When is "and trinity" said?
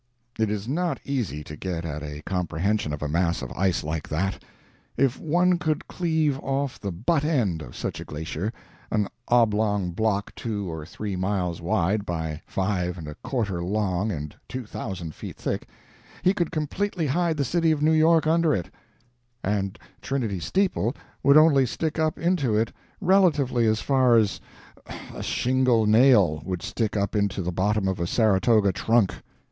19.43-20.39